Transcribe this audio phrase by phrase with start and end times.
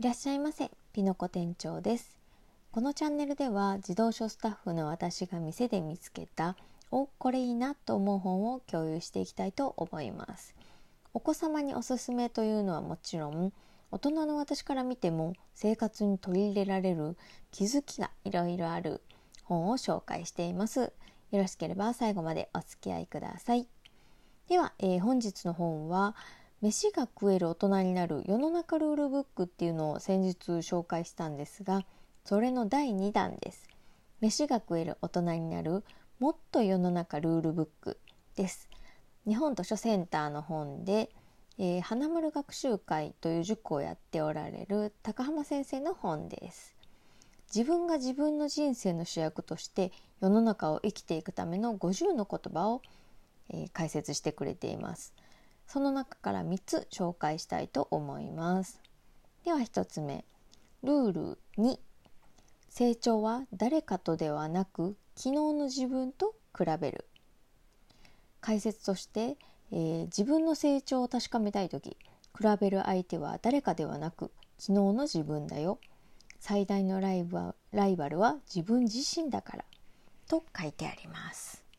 [0.00, 2.16] いらっしゃいませピノコ店長です。
[2.72, 6.56] このチャンネルでは自動書スタッフの私が店で見つけた
[6.90, 10.54] おこれいいなと思う本を共有していきたいと思います。
[11.12, 13.52] お子様におすすめというのはもちろん
[13.90, 17.18] 大人の私から見ても生活に取り入れられる
[17.50, 19.02] 気づきがいろいろある
[19.44, 20.80] 本を紹介しています。
[20.80, 20.92] よ
[21.30, 23.68] ろしければ最後までお付き合いください。
[24.48, 26.16] では、えー、本日の本は
[26.62, 31.86] 飯が食える大人になる世の中ルールブックっていうのを先日紹介したんですが
[32.24, 33.66] それの第2弾です。
[34.20, 35.82] 飯が食える大人になる
[36.18, 37.98] もっと世の中ルールブック
[38.36, 38.68] です。
[39.26, 41.10] 日本図書センターの本で、
[41.56, 46.76] えー、花丸学習会という塾をやっておられる高浜先生の本です。
[47.54, 52.82] 自分が自分の人生の主役として世の中を生きていくための50の言葉を、
[53.48, 55.14] えー、解説してくれています。
[55.72, 58.80] その中から3つ紹介したいと思います。
[59.44, 60.24] では1つ目。
[60.82, 61.78] ルール2
[62.68, 67.04] 成長は誰かとではなく昨日の自分と比べる。
[68.40, 69.36] 解説として、
[69.70, 71.90] えー、自分の成長を確かめたい時。
[72.36, 75.78] 比べる相手は誰かではなく昨日の自分だよ。
[76.40, 79.64] 最大のライバライバルは自分自身だから。
[80.26, 81.69] と書いてあります。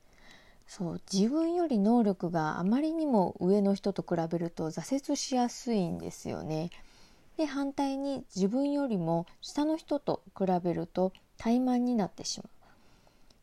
[0.73, 6.69] そう自分より能力があまりにも上の人と比べると挫折しやすいんですよね。
[7.35, 12.49] で反対に自分よりも下の人と比べると怠慢になってしまう。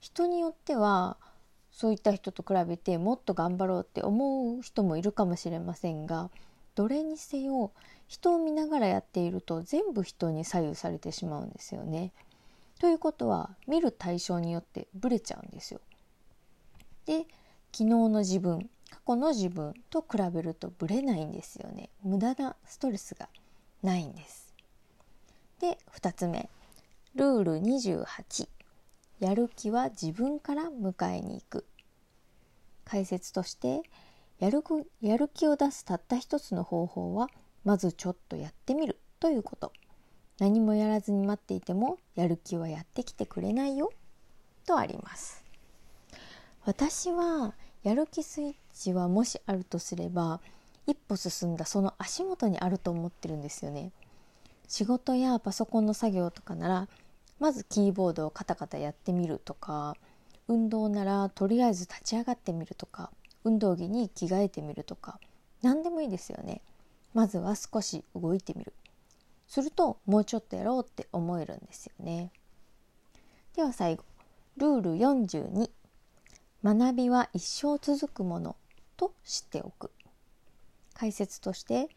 [0.00, 1.18] 人によっては
[1.70, 6.30] そういった人と比べてもっと頑張ろうって思う人もいるかもしれませんが
[6.76, 7.72] どれにせよ
[8.06, 12.14] 人を見ながらやっていると全部人に左右されてしまうんですよね。
[12.80, 15.82] ということは見る対象によってブレちゃうんですよ。
[17.78, 21.90] 昨日の自分過去の自分と比べるとブレないんですよね。
[22.02, 23.28] 無駄なストレスが
[23.84, 24.52] ないんです。
[25.60, 26.50] で2つ目。
[27.14, 28.48] ルール28
[29.20, 31.64] やる気は自分から迎えに行く。
[32.84, 33.82] 解説として
[34.40, 34.64] やる
[35.00, 37.28] やる気を出すたった一つの方法は
[37.64, 39.72] まずちょっとやってみるということ。
[40.40, 43.92] 何もやらずに待っていてもやる気はやってきてくれないよ。
[44.66, 45.44] とあります。
[46.64, 50.40] 私はやる気スイッチはもしあるとすれば
[50.86, 53.92] 一歩進んだその足元にあると思ってるんですよね。
[54.66, 56.88] 仕事やパソコンの作業とかなら
[57.38, 59.96] まずキーボードをカタカタやってみるとか
[60.48, 63.10] 運動ならとりあえず立ち上がってみるとか
[63.44, 65.20] 運動着に着替えてみるとか
[65.62, 66.62] 何でもいいですよね。
[67.14, 68.72] まずは少し動いてみる。
[69.46, 72.30] するともうちょっとやろうって思えるんですよね。
[73.54, 74.04] では最後。
[74.56, 75.70] ルール42
[76.64, 78.56] 学びは一生続くもの
[78.96, 79.90] と知っておく。
[80.94, 81.88] 解説として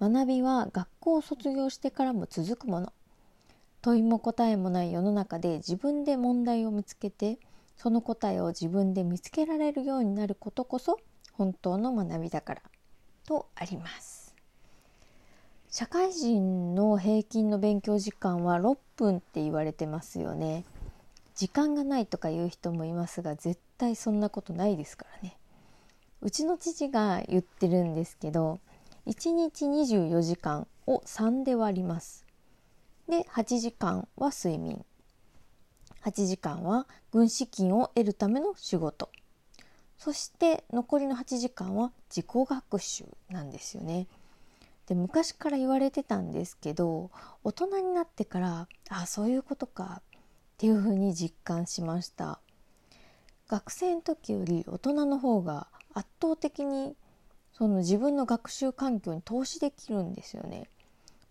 [0.00, 2.92] 学びは学校を卒業してからも続くもの。
[3.82, 7.38] 問いも答えもない世の中で自分で問題を見つけて
[7.76, 10.98] その答えを自分で見つけられるようになることこそ
[11.32, 12.62] 本当の学びだから
[13.24, 14.34] とあります。
[15.70, 20.64] 社会人の平均の勉強時間は6分って言われてますよね。
[21.38, 25.38] 時間がないとか言う人もいますが絶対そんなことないですからね。
[26.20, 28.58] うちの父が言ってるんですけど
[29.06, 32.26] 1日24時間を3で割ります。
[33.08, 34.84] で8時間は睡眠。
[36.02, 39.08] 8時間は軍資金を得るための仕事。
[39.96, 44.08] そして残りの8時間は自己学習なんですよね。
[44.88, 47.12] で昔から言われてたんですけど
[47.44, 50.02] 大人になってからあそういうことか。
[50.58, 52.40] っていうふうに実感しました。
[53.46, 56.96] 学生の時より大人の方が圧倒的に
[57.52, 60.68] その自分の学習環境に投資できるんですよね。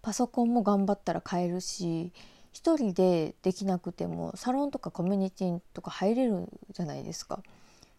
[0.01, 2.13] パソコンも頑張ったら買えるし
[2.53, 7.43] 一人でできなくてもサロンとかコミュニティとか入れるじゃないですか。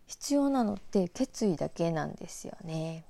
[0.07, 3.05] 必要なのって決意だけなんですよね。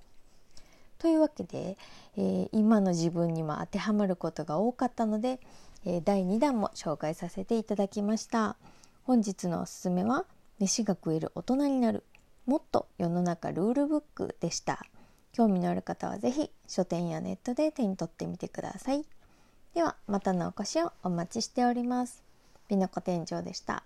[0.98, 1.78] というわけで、
[2.16, 5.38] えー、今の自分にも当てはまることが多かったので、
[5.84, 8.56] え、第2弾も紹介させていただきました。
[9.04, 10.26] 本日のおすすめは
[10.58, 12.04] 飯が食える大人になる
[12.46, 14.86] もっと世の中ルールブックでした。
[15.32, 19.04] 興味のある方は是非書店やネットで手に取ってみてください。
[19.74, 22.22] ではまたのお越しをお待ちしております。
[22.68, 23.84] 美の子店長でした。